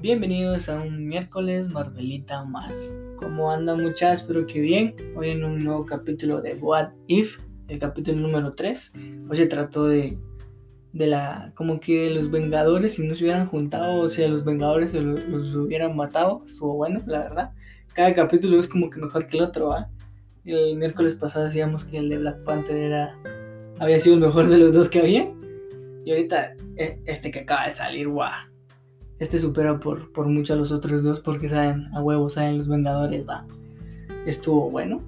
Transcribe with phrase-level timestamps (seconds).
[0.00, 2.96] Bienvenidos a un miércoles Marvelita más.
[3.16, 4.22] ¿Cómo andan muchas?
[4.22, 4.94] Espero que bien.
[5.14, 7.38] Hoy en un nuevo capítulo de What If,
[7.68, 8.94] el capítulo número 3.
[9.28, 10.16] Hoy se trató de,
[10.94, 14.42] de la, como que de los Vengadores, si no se hubieran juntado, o sea, los
[14.42, 16.44] Vengadores los, hubieran matado.
[16.46, 17.52] Estuvo bueno, la verdad.
[17.92, 19.90] Cada capítulo es como que mejor que el otro, ¿va?
[20.46, 23.10] El miércoles pasado decíamos que el de Black Panther
[23.78, 25.30] había sido el mejor de los dos que había.
[26.06, 28.49] Y ahorita e, este que acaba de salir, guau
[29.20, 32.68] este supera por, por mucho a los otros dos porque saben, a huevos, saben los
[32.68, 33.46] Vengadores, va.
[34.26, 35.02] Estuvo bueno.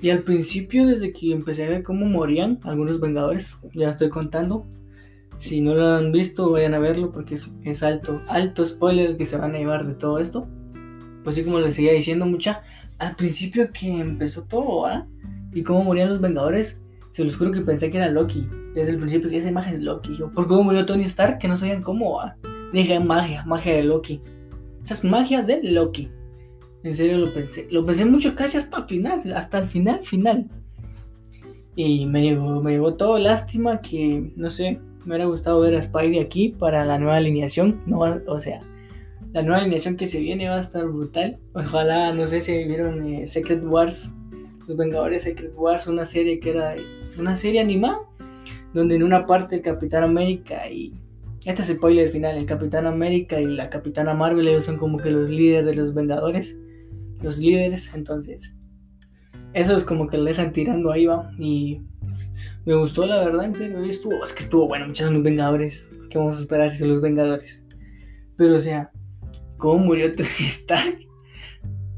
[0.00, 4.66] Y al principio, desde que empecé a ver cómo morían algunos Vengadores, ya estoy contando.
[5.36, 9.36] Si no lo han visto, vayan a verlo porque es, alto, alto spoiler que se
[9.36, 10.48] van a llevar de todo esto.
[11.22, 12.62] Pues sí, como les seguía diciendo mucha,
[12.98, 15.06] al principio que empezó todo, ¿ah?
[15.52, 18.48] Y cómo morían los Vengadores, se los juro que pensé que era Loki.
[18.74, 20.18] Desde el principio que esa imagen es Loki.
[20.34, 21.38] ¿Por qué murió Tony Stark?
[21.38, 22.34] Que no sabían cómo, ¿ah?
[22.72, 24.22] Dije magia, magia de Loki.
[24.82, 26.10] Esa es magia de Loki.
[26.82, 27.68] En serio lo pensé.
[27.70, 30.48] Lo pensé mucho casi hasta el final, hasta el final, final.
[31.76, 33.18] Y me llevó, me llevó todo.
[33.18, 37.82] Lástima que, no sé, me hubiera gustado ver a Spidey aquí para la nueva alineación.
[37.86, 38.60] No o sea,
[39.32, 41.38] la nueva alineación que se viene va a estar brutal.
[41.54, 44.16] Ojalá, no sé si vieron eh, Secret Wars,
[44.66, 46.74] Los Vengadores Secret Wars, una serie que era
[47.18, 48.00] una serie animada,
[48.74, 50.92] donde en una parte el Capitán América y
[51.44, 52.36] este es el spoiler final.
[52.36, 55.92] El Capitán América y la Capitana Marvel ellos son como que los líderes de los
[55.92, 56.58] Vengadores.
[57.20, 57.92] Los líderes.
[57.94, 58.58] Entonces,
[59.52, 61.30] eso es como que le dejan tirando ahí, va.
[61.38, 61.82] Y
[62.64, 63.82] me gustó, la verdad, en serio.
[63.84, 65.92] Estuvo, es que estuvo bueno, muchos son los Vengadores.
[66.10, 67.66] ¿Qué vamos a esperar si son los Vengadores?
[68.36, 68.92] Pero, o sea,
[69.56, 70.98] ¿cómo murió Tony Stark?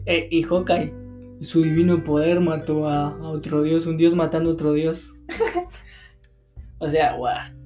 [0.07, 0.93] Eh, y Hawkeye,
[1.41, 5.15] su divino poder mató a, otro dios, un dios matando a otro dios.
[6.79, 7.64] o sea, guau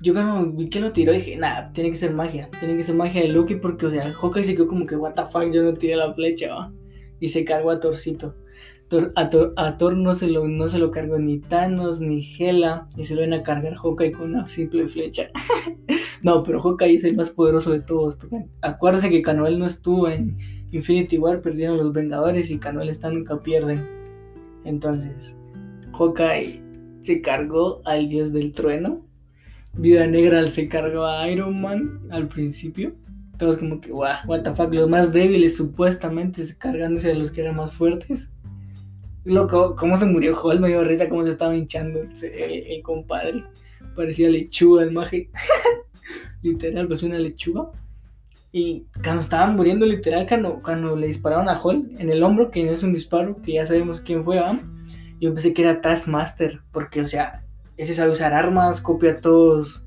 [0.00, 2.94] yo cuando vi que lo tiró dije, nada, tiene que ser magia, tiene que ser
[2.94, 5.62] magia de Loki porque, o sea, Hawkeye se quedó como que, what the fuck, yo
[5.62, 6.72] no tiré la flecha.
[7.20, 8.34] Y se cargó a Torcito.
[9.14, 9.30] a,
[9.78, 13.22] Thor, no, se lo, no se lo cargó ni Thanos ni Hela y se lo
[13.22, 15.30] iban a cargar Hawkeye con una simple flecha.
[16.22, 18.16] no, pero Hawkeye es el más poderoso de todos.
[18.16, 20.36] Porque acuérdense que Canoel no estuvo en
[20.70, 23.86] Infinity War, perdieron los Vengadores y Canoel está nunca pierden.
[24.64, 25.38] Entonces,
[25.92, 26.62] Hawkeye
[27.00, 29.06] se cargó al dios del trueno
[29.76, 32.94] Vida Negra se cargó a Iron Man al principio.
[33.38, 37.40] Todos como que, wow, what the fuck, los más débiles supuestamente cargándose a los que
[37.40, 38.32] eran más fuertes.
[39.24, 43.44] Loco, cómo se murió Hulk, me dio risa cómo se estaba hinchando el, compadre.
[43.96, 45.30] Parecía lechuga el maje.
[46.42, 47.70] literal, parecía una lechuga.
[48.52, 52.62] Y cuando estaban muriendo, literal, cuando, cuando le dispararon a Hulk en el hombro, que
[52.64, 54.40] no es un disparo, que ya sabemos quién fue,
[55.20, 57.43] yo pensé que era Taskmaster, porque, o sea,
[57.76, 59.84] ese sabe usar armas, copia todos,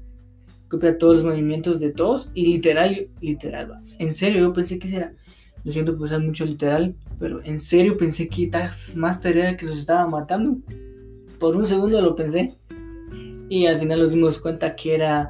[0.70, 5.14] copia todos los movimientos de todos y literal, literal, en serio yo pensé que era,
[5.64, 9.66] lo siento por usar mucho literal, pero en serio pensé que Taskmaster era el que
[9.66, 10.58] los estaba matando.
[11.40, 12.56] Por un segundo lo pensé
[13.50, 15.30] y al final nos dimos cuenta que era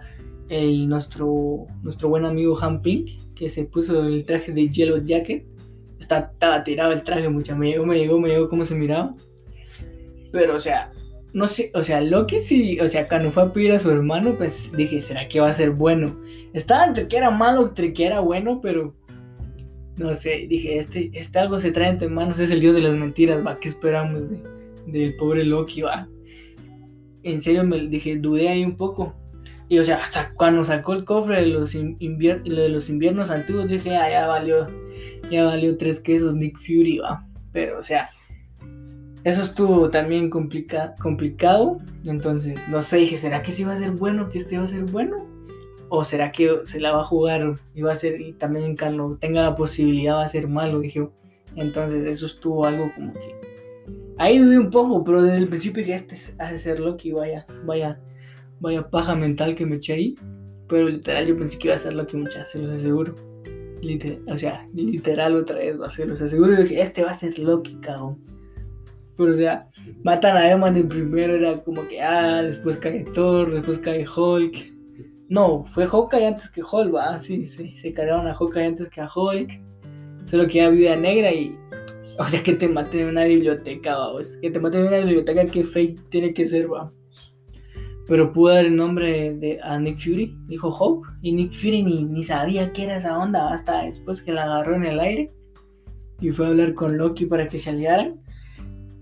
[0.50, 5.46] el, nuestro, nuestro buen amigo Han Pink, que se puso el traje de Yellow Jacket.
[6.00, 7.56] Estaba, tirado el traje, mucha.
[7.56, 9.16] Me llegó, me llegó, me llegó cómo se miraba.
[10.32, 10.92] Pero, o sea,
[11.34, 14.36] no sé, o sea, Loki sí, o sea, cuando fue a pedir a su hermano,
[14.38, 16.18] pues dije, ¿será que va a ser bueno?
[16.54, 18.96] Estaba entre que era malo, entre que era bueno, pero
[19.98, 22.96] no sé, dije, este, este algo se trae entre manos, es el dios de las
[22.96, 24.24] mentiras, va, ¿qué esperamos
[24.86, 26.08] del pobre Loki, va?
[27.24, 29.14] En serio me dije, dudé ahí un poco.
[29.70, 30.00] Y o sea,
[30.36, 34.68] cuando sacó el cofre de los, de los inviernos antiguos, dije, ah, ya valió,
[35.30, 37.28] ya valió tres quesos Nick Fury, va.
[37.52, 38.10] Pero, o sea,
[39.24, 41.80] eso estuvo también complicado.
[42.06, 44.30] Entonces, no sé, dije, ¿será que sí va a ser bueno?
[44.30, 45.26] ¿Que este va a ser bueno?
[45.90, 49.18] ¿O será que se la va a jugar y va a ser, y también cuando
[49.18, 50.80] tenga la posibilidad va a ser malo?
[50.80, 51.10] Dije,
[51.56, 53.36] entonces eso estuvo algo como que...
[54.18, 57.46] Ahí dudé un poco, pero desde el principio dije, este ha de ser Loki, vaya,
[57.66, 58.00] vaya,
[58.60, 60.16] vaya paja mental que me eché ahí.
[60.68, 63.16] Pero literal yo pensé que iba a ser Loki muchas, se los aseguro.
[63.82, 66.54] Literal, o sea, literal otra vez va a ser, los aseguro.
[66.54, 68.18] Y dije, este va a ser Loki, cabrón.
[69.18, 69.68] Pero, o sea,
[70.04, 74.78] matan a Eman en primero, era como que, ah, después cae Thor, después cae Hulk.
[75.30, 79.02] No, fue Hawkeye antes que Hulk, va, sí, sí, se cargaron a Hawkeye antes que
[79.02, 79.62] a Hulk.
[80.24, 81.58] Solo que era Vida Negra y.
[82.20, 84.12] O sea, que te maten en una biblioteca, va,
[84.42, 86.92] que te maten en una biblioteca, que fake tiene que ser, va.
[88.08, 92.06] Pero pudo dar el nombre de, a Nick Fury, dijo Hope, y Nick Fury ni,
[92.06, 95.32] ni sabía qué era esa onda, hasta después que la agarró en el aire
[96.20, 98.22] y fue a hablar con Loki para que se aliaran.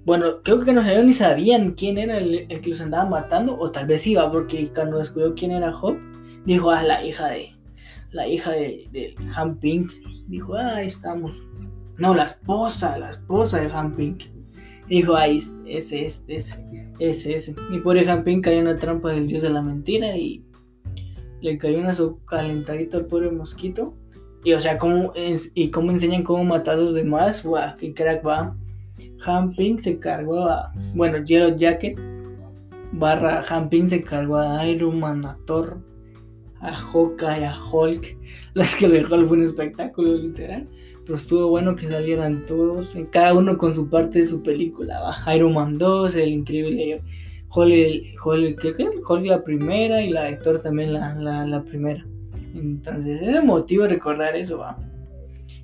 [0.06, 3.72] Bueno, creo que no sabían ni sabían quién era el, que los andaba matando, o
[3.72, 6.00] tal vez iba, porque cuando descubrió quién era Hope,
[6.46, 7.56] dijo, ah, la hija de.
[8.12, 9.92] la hija de, de Han Pink.
[10.28, 11.36] Dijo, ah, ahí estamos.
[11.98, 14.26] No, la esposa, la esposa de Han Pink.
[14.88, 16.66] Dijo, ahí, ese, ese, ese,
[17.00, 17.56] ese, ese.
[17.72, 20.44] Y por Han Pink cayó en la trampa del dios de la mentira y
[21.42, 23.96] le cayó una su calentadito al pobre mosquito.
[24.44, 25.12] Y o sea, cómo,
[25.56, 27.44] y cómo enseñan cómo matar a los demás.
[27.44, 28.56] Guau, qué crack va.
[29.26, 30.72] Han Pink se cargó a.
[30.94, 32.00] Bueno, Yellow Jacket
[32.92, 35.80] barra Han Pink se cargó a Iron Man, a Thor,
[36.60, 38.18] a Hawkeye, a Hulk.
[38.54, 40.68] Las que de Hulk fue un espectáculo, literal.
[41.06, 45.00] Pero estuvo bueno que salieran todos, cada uno con su parte de su película.
[45.02, 45.36] ¿va?
[45.36, 47.02] Iron Man 2, el increíble
[47.54, 48.90] Hulk, Hulk, ¿qué, qué?
[49.08, 52.06] Hulk la primera y la de Thor también la, la, la primera.
[52.56, 54.78] Entonces es emotivo recordar eso, va.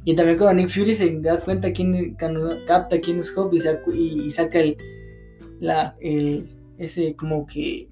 [0.04, 2.16] Y también cuando Nick Fury se da cuenta quién
[2.66, 3.58] capta quién es Hope
[3.94, 4.78] y, saca el,
[5.60, 6.50] la, el,
[6.80, 7.88] ese como que,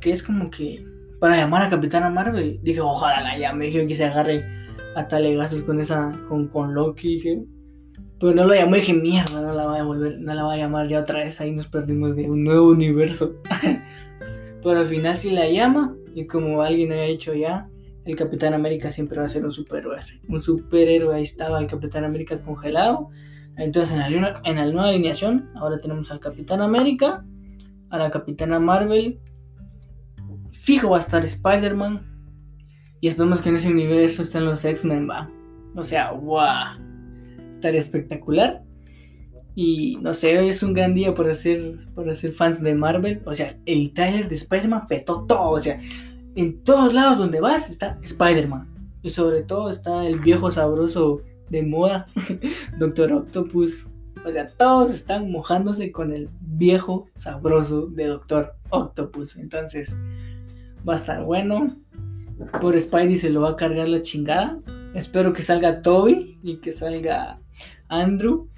[0.00, 0.84] que es como que
[1.18, 2.60] para llamar a Capitana Marvel.
[2.62, 4.44] Dije, ojalá la llame, dije que se agarre
[4.94, 7.44] a talegazos con esa, con, con Loki, dije.
[8.18, 10.56] Pero no lo llamó, dije, mierda, no la va a volver, no la va a
[10.56, 13.36] llamar ya otra vez, ahí nos perdimos de un nuevo universo.
[14.62, 17.68] Pero al final sí la llama, y como alguien ha dicho ya,
[18.06, 19.98] el Capitán América siempre va a ser un superhéroe.
[20.28, 23.10] Un superhéroe, ahí estaba el Capitán América congelado.
[23.56, 27.24] Entonces en la, nueva alineación, ahora tenemos al Capitán América,
[27.90, 29.18] a la Capitana Marvel.
[30.52, 32.14] Fijo va a estar Spider-Man.
[33.00, 35.28] Y esperemos que en ese universo estén los X-Men, va.
[35.74, 36.80] O sea, wow.
[37.50, 38.62] Estaría espectacular.
[39.56, 43.22] Y no sé, hoy es un gran día para ser, para ser fans de Marvel.
[43.24, 45.50] O sea, el trailer de Spider-Man petó todo.
[45.50, 45.80] O sea,
[46.36, 48.68] en todos lados donde vas está Spider-Man.
[49.02, 52.06] Y sobre todo está el viejo sabroso de moda,
[52.78, 53.90] Doctor Octopus.
[54.24, 59.36] O sea, todos están mojándose con el viejo sabroso de Doctor Octopus.
[59.36, 59.96] Entonces,
[60.86, 61.68] va a estar bueno.
[62.60, 64.58] Por Spidey se lo va a cargar la chingada.
[64.94, 67.40] Espero que salga Toby y que salga
[67.88, 68.48] Andrew.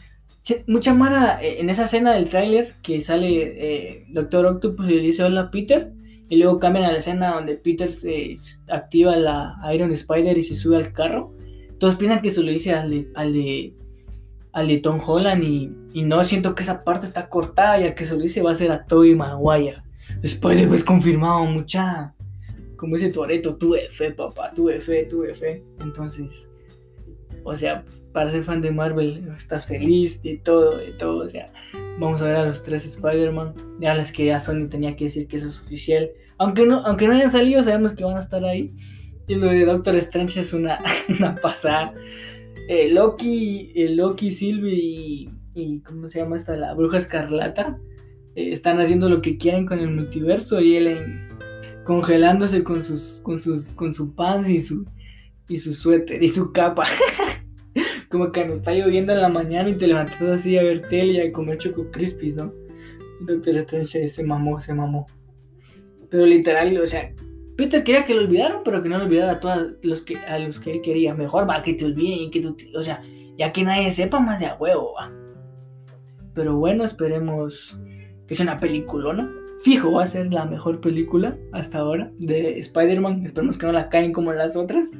[0.67, 5.03] Mucha mara eh, en esa escena del tráiler que sale eh, Doctor Octopus y le
[5.03, 5.93] dice hola Peter.
[6.29, 8.35] Y luego cambian a la escena donde Peter se
[8.69, 11.35] activa la Iron Spider y se sube al carro.
[11.79, 13.75] Todos piensan que se lo dice al de, al de,
[14.53, 18.05] al de Tom Holland y, no siento que esa parte está cortada y al que
[18.05, 19.83] se lo dice va a ser a Tobey Maguire.
[20.23, 22.15] Spider es confirmado, mucha.
[22.77, 25.65] Como ese Toreto, tuve fe, papá, tuve fe, tuve fe.
[25.81, 26.49] Entonces,
[27.49, 31.25] o sea, para ser fan de Marvel, estás feliz de todo, de todo.
[31.25, 31.53] O sea,
[31.99, 33.55] vamos a ver a los tres Spider-Man.
[33.81, 36.11] Ya las que ya Sony tenía que decir que eso es oficial.
[36.39, 38.75] Aunque no, aunque no hayan salido, sabemos que van a estar ahí.
[39.27, 40.79] Y lo de Doctor Strange es una,
[41.19, 41.95] una pasada.
[42.69, 46.57] Eh, Loki, eh, Loki, Sylvie y, ¿Cómo se llama esta?
[46.57, 47.79] La Bruja Escarlata.
[48.35, 50.61] Eh, están haciendo lo que quieren con el multiverso.
[50.61, 51.29] Y él
[51.85, 54.87] congelándose con, sus, con, sus, con su pants y su,
[55.49, 56.87] y su suéter y su capa.
[58.11, 61.13] como que nos está lloviendo en la mañana y te levantas así a ver tele
[61.13, 62.53] y a comer choco crispies, ¿no?
[63.21, 65.07] Doctor Strange se mamó, se mamó.
[66.11, 67.13] Pero literal, o sea,
[67.57, 70.39] Peter quería que lo olvidaran, pero que no lo olvidara a todos los que, a
[70.39, 71.15] los que él quería.
[71.15, 73.03] Mejor va que te olviden que tú, o sea,
[73.37, 75.13] ya que nadie sepa más de a huevo, va.
[76.35, 77.79] Pero bueno, esperemos
[78.27, 79.33] que sea una peliculona.
[79.65, 83.25] Fijo, va a ser la mejor película hasta ahora de Spider-Man.
[83.25, 84.93] Esperemos que no la caen como las otras.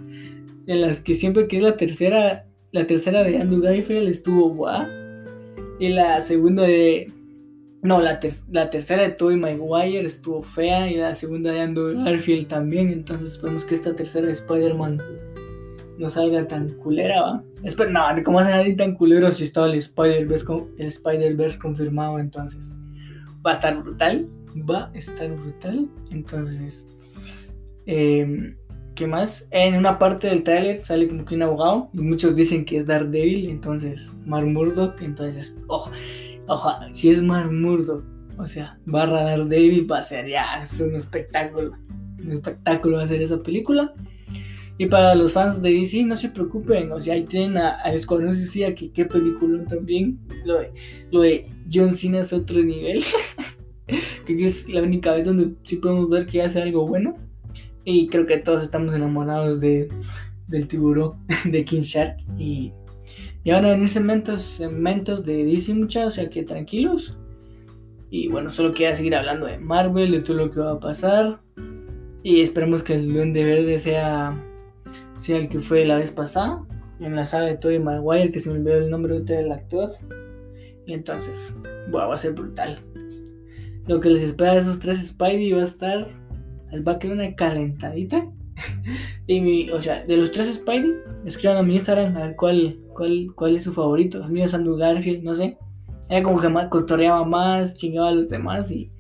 [0.67, 4.87] En las que siempre que es la tercera la tercera de Andrew Garfield estuvo guau.
[5.81, 7.13] Y la segunda de.
[7.83, 8.19] No, la,
[8.51, 10.91] la tercera de Tobey Maguire estuvo fea.
[10.91, 12.89] Y la segunda de Andrew Garfield también.
[12.91, 15.03] Entonces esperemos que esta tercera de Spider-Man
[15.99, 17.45] no salga tan culera, ¿va?
[17.65, 20.47] Espera, no, ¿cómo se a tan culero si estaba el Spider-Verse
[20.79, 22.21] el Spider confirmado?
[22.21, 22.77] Entonces,
[23.45, 24.29] va a estar brutal.
[24.69, 25.89] Va a estar brutal.
[26.13, 26.87] Entonces,
[27.87, 28.55] eh,
[28.99, 29.47] ¿Qué más?
[29.53, 32.87] En una parte del tráiler sale como que un abogado y muchos dicen que es
[32.87, 35.93] Daredevil, entonces Mar Murdock, entonces, ojo,
[36.49, 38.05] ojo, si es Mar Murdock,
[38.37, 41.75] o sea, barra Daredevil va a ser ya, es un espectáculo,
[42.19, 43.95] un espectáculo va a ser esa película.
[44.79, 47.93] Y para los fans de DC, no se preocupen, o sea, ahí tienen a, a
[47.93, 50.73] Escuadrón Suicida, que qué película también, lo de,
[51.13, 53.05] lo de John Cena es otro nivel,
[54.27, 57.28] que es la única vez donde sí podemos ver que hace algo bueno.
[57.91, 59.89] Y creo que todos estamos enamorados de,
[60.47, 61.15] del tiburón
[61.47, 62.19] de King Shark.
[62.37, 62.75] Y,
[63.45, 67.17] y ahora en segmentos, segmentos de DC, muchachos, o sea que tranquilos.
[68.11, 71.41] Y bueno, solo queda seguir hablando de Marvel, de todo lo que va a pasar.
[72.23, 74.39] Y esperemos que el Duende Verde sea,
[75.17, 76.63] sea el que fue la vez pasada.
[77.01, 79.93] En la saga de Tobey Maguire, que se me olvidó el nombre del actor.
[80.85, 81.57] Y entonces,
[81.91, 82.81] bueno, va a ser brutal.
[83.87, 86.28] Lo que les espera de esos tres Spidey va a estar
[86.87, 88.27] va a quedar una calentadita
[89.27, 90.95] y mi, o sea, de los tres Spidey,
[91.25, 94.23] escriban a mi Instagram a ver cuál, cuál, cuál es su favorito.
[94.25, 95.59] El mío es Andrew Garfield, no sé.
[96.09, 98.91] Era como que más, cotorreaba más, chingaba a los demás y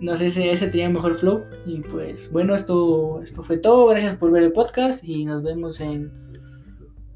[0.00, 1.44] no sé, ese, ese tenía mejor flow.
[1.66, 3.86] Y pues bueno, esto, esto fue todo.
[3.86, 6.12] Gracias por ver el podcast y nos vemos en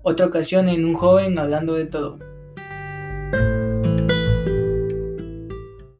[0.03, 2.19] otra ocasión en un joven hablando de todo.